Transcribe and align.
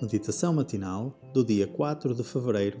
Meditação 0.00 0.54
matinal 0.54 1.18
do 1.34 1.44
dia 1.44 1.66
4 1.66 2.14
de 2.14 2.22
fevereiro, 2.22 2.80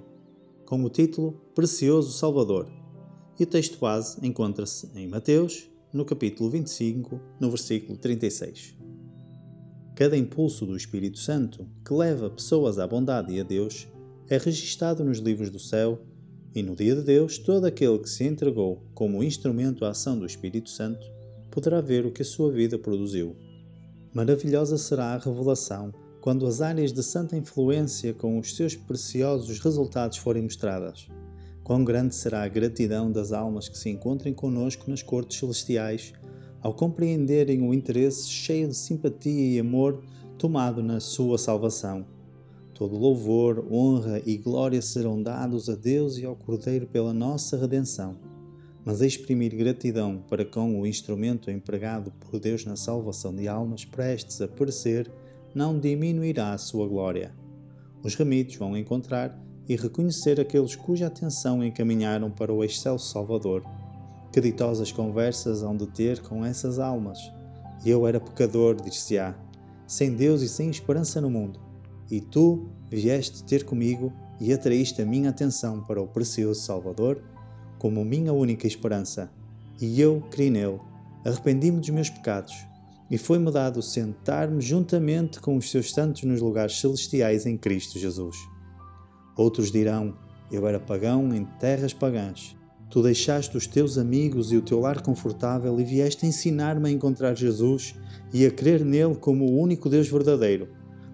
com 0.64 0.84
o 0.84 0.88
título 0.88 1.32
Precioso 1.52 2.12
Salvador. 2.12 2.70
E 3.36 3.42
o 3.42 3.46
texto 3.46 3.76
base 3.80 4.24
encontra-se 4.24 4.88
em 4.94 5.08
Mateus, 5.08 5.68
no 5.92 6.04
capítulo 6.04 6.48
25, 6.48 7.20
no 7.40 7.50
versículo 7.50 7.98
36. 7.98 8.76
Cada 9.96 10.16
impulso 10.16 10.64
do 10.64 10.76
Espírito 10.76 11.18
Santo 11.18 11.66
que 11.84 11.92
leva 11.92 12.30
pessoas 12.30 12.78
à 12.78 12.86
bondade 12.86 13.34
e 13.34 13.40
a 13.40 13.42
Deus 13.42 13.88
é 14.28 14.38
registado 14.38 15.02
nos 15.02 15.18
livros 15.18 15.50
do 15.50 15.58
céu, 15.58 16.00
e 16.54 16.62
no 16.62 16.76
dia 16.76 16.94
de 16.94 17.02
Deus, 17.02 17.36
todo 17.36 17.64
aquele 17.64 17.98
que 17.98 18.08
se 18.08 18.22
entregou 18.22 18.86
como 18.94 19.24
instrumento 19.24 19.84
à 19.84 19.90
ação 19.90 20.16
do 20.16 20.24
Espírito 20.24 20.70
Santo 20.70 21.04
poderá 21.50 21.80
ver 21.80 22.06
o 22.06 22.12
que 22.12 22.22
a 22.22 22.24
sua 22.24 22.52
vida 22.52 22.78
produziu. 22.78 23.34
Maravilhosa 24.14 24.78
será 24.78 25.14
a 25.14 25.18
revelação 25.18 25.92
quando 26.20 26.46
as 26.46 26.60
áreas 26.60 26.92
de 26.92 27.02
santa 27.02 27.36
influência 27.36 28.12
com 28.12 28.38
os 28.38 28.56
seus 28.56 28.74
preciosos 28.74 29.58
resultados 29.58 30.18
forem 30.18 30.42
mostradas. 30.42 31.08
Quão 31.62 31.84
grande 31.84 32.14
será 32.14 32.42
a 32.42 32.48
gratidão 32.48 33.12
das 33.12 33.32
almas 33.32 33.68
que 33.68 33.78
se 33.78 33.90
encontrem 33.90 34.32
conosco 34.32 34.90
nas 34.90 35.02
cortes 35.02 35.38
celestiais, 35.38 36.12
ao 36.60 36.74
compreenderem 36.74 37.62
o 37.62 37.72
interesse 37.72 38.28
cheio 38.28 38.68
de 38.68 38.74
simpatia 38.74 39.56
e 39.56 39.60
amor 39.60 40.02
tomado 40.38 40.82
na 40.82 40.98
sua 40.98 41.38
salvação. 41.38 42.06
Todo 42.74 42.96
louvor, 42.96 43.66
honra 43.70 44.22
e 44.24 44.36
glória 44.36 44.80
serão 44.80 45.20
dados 45.20 45.68
a 45.68 45.74
Deus 45.74 46.16
e 46.16 46.24
ao 46.24 46.36
Cordeiro 46.36 46.86
pela 46.86 47.12
nossa 47.12 47.56
redenção. 47.56 48.16
Mas 48.84 49.00
exprimir 49.00 49.54
gratidão 49.54 50.22
para 50.28 50.44
com 50.44 50.80
o 50.80 50.86
instrumento 50.86 51.50
empregado 51.50 52.12
por 52.12 52.38
Deus 52.38 52.64
na 52.64 52.76
salvação 52.76 53.34
de 53.34 53.48
almas 53.48 53.84
prestes 53.84 54.40
a 54.40 54.48
perecer 54.48 55.10
não 55.58 55.76
diminuirá 55.76 56.52
a 56.52 56.58
sua 56.58 56.86
glória. 56.86 57.34
Os 58.04 58.14
remidos 58.14 58.54
vão 58.54 58.76
encontrar 58.76 59.36
e 59.68 59.74
reconhecer 59.74 60.40
aqueles 60.40 60.76
cuja 60.76 61.08
atenção 61.08 61.64
encaminharam 61.64 62.30
para 62.30 62.52
o 62.52 62.62
excelso 62.62 63.10
Salvador. 63.10 63.64
Que 64.32 64.40
ditosas 64.40 64.92
conversas 64.92 65.64
hão 65.64 65.76
de 65.76 65.88
ter 65.88 66.22
com 66.22 66.44
essas 66.44 66.78
almas. 66.78 67.18
Eu 67.84 68.06
era 68.06 68.20
pecador, 68.20 68.76
dir-se-á, 68.76 69.34
sem 69.84 70.14
Deus 70.14 70.42
e 70.42 70.48
sem 70.48 70.70
esperança 70.70 71.20
no 71.20 71.28
mundo. 71.28 71.58
E 72.08 72.20
tu 72.20 72.68
vieste 72.88 73.42
ter 73.42 73.64
comigo 73.64 74.12
e 74.40 74.52
atraíste 74.52 75.02
a 75.02 75.06
minha 75.06 75.30
atenção 75.30 75.82
para 75.82 76.00
o 76.00 76.06
precioso 76.06 76.60
Salvador 76.60 77.20
como 77.80 78.04
minha 78.04 78.32
única 78.32 78.68
esperança. 78.68 79.28
E 79.80 80.00
eu 80.00 80.22
criei 80.30 80.50
nele, 80.50 80.78
arrependi-me 81.24 81.80
dos 81.80 81.90
meus 81.90 82.08
pecados 82.08 82.67
e 83.10 83.16
foi-me 83.16 83.50
dado 83.50 83.80
sentar-me 83.80 84.60
juntamente 84.60 85.40
com 85.40 85.56
os 85.56 85.70
seus 85.70 85.92
santos 85.92 86.24
nos 86.24 86.40
lugares 86.40 86.78
celestiais 86.78 87.46
em 87.46 87.56
Cristo 87.56 87.98
Jesus. 87.98 88.36
Outros 89.36 89.70
dirão: 89.70 90.14
Eu 90.52 90.66
era 90.66 90.78
pagão 90.78 91.34
em 91.34 91.44
terras 91.58 91.92
pagãs. 91.92 92.56
Tu 92.90 93.02
deixaste 93.02 93.56
os 93.56 93.66
teus 93.66 93.98
amigos 93.98 94.50
e 94.50 94.56
o 94.56 94.62
teu 94.62 94.80
lar 94.80 95.02
confortável 95.02 95.78
e 95.78 95.84
vieste 95.84 96.26
ensinar-me 96.26 96.88
a 96.88 96.92
encontrar 96.92 97.36
Jesus 97.36 97.94
e 98.32 98.46
a 98.46 98.50
crer 98.50 98.84
nele 98.84 99.14
como 99.14 99.44
o 99.44 99.58
único 99.58 99.90
Deus 99.90 100.08
verdadeiro. 100.08 100.68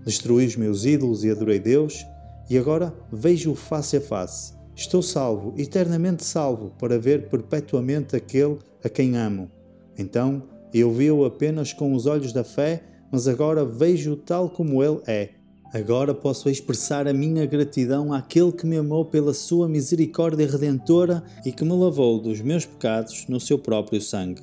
Destruí 0.04 0.46
os 0.46 0.56
meus 0.56 0.84
ídolos 0.84 1.24
e 1.24 1.30
adorei 1.30 1.58
Deus, 1.58 2.06
e 2.48 2.58
agora 2.58 2.94
vejo-o 3.10 3.54
face 3.54 3.96
a 3.96 4.00
face. 4.00 4.54
Estou 4.76 5.02
salvo, 5.02 5.54
eternamente 5.56 6.24
salvo, 6.24 6.70
para 6.78 6.98
ver 6.98 7.28
perpetuamente 7.28 8.14
aquele 8.14 8.58
a 8.84 8.88
quem 8.88 9.16
amo. 9.16 9.50
Então 9.96 10.42
eu 10.80 10.92
vi-o 10.92 11.24
apenas 11.24 11.72
com 11.72 11.94
os 11.94 12.04
olhos 12.04 12.32
da 12.32 12.42
fé, 12.42 12.82
mas 13.12 13.28
agora 13.28 13.64
vejo-o 13.64 14.16
tal 14.16 14.50
como 14.50 14.82
ele 14.82 15.00
é. 15.06 15.30
Agora 15.72 16.12
posso 16.12 16.48
expressar 16.48 17.06
a 17.06 17.12
minha 17.12 17.46
gratidão 17.46 18.12
àquele 18.12 18.50
que 18.50 18.66
me 18.66 18.76
amou 18.76 19.04
pela 19.04 19.32
sua 19.32 19.68
misericórdia 19.68 20.48
redentora 20.48 21.22
e 21.46 21.52
que 21.52 21.64
me 21.64 21.72
lavou 21.72 22.20
dos 22.20 22.40
meus 22.40 22.66
pecados 22.66 23.26
no 23.28 23.38
seu 23.38 23.56
próprio 23.56 24.00
sangue. 24.00 24.42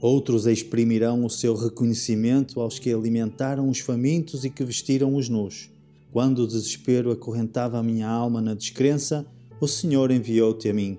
Outros 0.00 0.46
exprimirão 0.46 1.24
o 1.24 1.30
seu 1.30 1.56
reconhecimento 1.56 2.60
aos 2.60 2.78
que 2.78 2.92
alimentaram 2.92 3.68
os 3.68 3.80
famintos 3.80 4.44
e 4.44 4.50
que 4.50 4.64
vestiram 4.64 5.16
os 5.16 5.28
nus. 5.28 5.70
Quando 6.12 6.40
o 6.40 6.46
desespero 6.46 7.10
acorrentava 7.10 7.78
a 7.78 7.82
minha 7.82 8.08
alma 8.08 8.40
na 8.40 8.54
descrença, 8.54 9.26
o 9.60 9.66
Senhor 9.66 10.12
enviou-te 10.12 10.68
a 10.68 10.74
mim, 10.74 10.98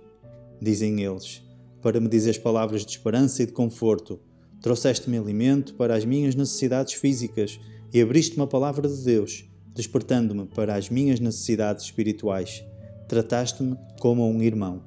dizem 0.62 1.02
eles, 1.02 1.42
para 1.82 2.00
me 2.02 2.10
dizer 2.10 2.42
palavras 2.42 2.86
de 2.86 2.92
esperança 2.92 3.44
e 3.44 3.46
de 3.46 3.54
conforto 3.54 4.20
Trouxeste-me 4.66 5.20
alimento 5.20 5.76
para 5.76 5.96
as 5.96 6.06
minhas 6.06 6.34
necessidades 6.34 6.96
físicas 6.96 7.60
e 7.94 8.02
abriste-me 8.02 8.42
a 8.42 8.48
palavra 8.48 8.90
de 8.90 9.04
Deus, 9.04 9.46
despertando-me 9.76 10.48
para 10.48 10.74
as 10.74 10.90
minhas 10.90 11.20
necessidades 11.20 11.86
espirituais. 11.86 12.66
Trataste-me 13.08 13.78
como 14.00 14.28
um 14.28 14.42
irmão. 14.42 14.82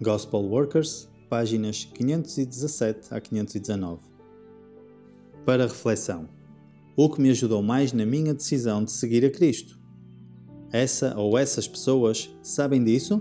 Gospel 0.00 0.42
Workers, 0.42 1.08
páginas 1.28 1.84
517 1.96 3.08
a 3.10 3.20
519. 3.20 4.02
Para 5.44 5.66
reflexão: 5.66 6.28
O 6.96 7.10
que 7.10 7.20
me 7.20 7.30
ajudou 7.30 7.60
mais 7.60 7.92
na 7.92 8.06
minha 8.06 8.32
decisão 8.32 8.84
de 8.84 8.92
seguir 8.92 9.24
a 9.24 9.30
Cristo? 9.30 9.80
Essa 10.70 11.18
ou 11.18 11.36
essas 11.36 11.66
pessoas 11.66 12.30
sabem 12.40 12.84
disso? 12.84 13.20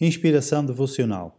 Inspiração 0.00 0.66
devocional 0.66 1.38